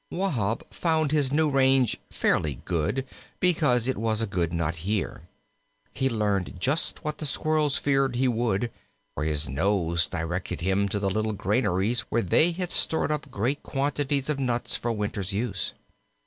[0.09, 3.05] Wahb found his new range fairly good,
[3.39, 5.27] because it was a good nut year.
[5.93, 8.71] He learned just what the Squirrels feared he would,
[9.13, 13.61] for his nose directed him to the little granaries where they had stored up great
[13.61, 15.71] quantities of nuts for winter's use.